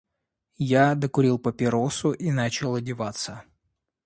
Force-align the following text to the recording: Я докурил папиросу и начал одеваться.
Я 0.73 0.95
докурил 0.95 1.37
папиросу 1.37 2.11
и 2.11 2.31
начал 2.31 2.73
одеваться. 2.73 3.43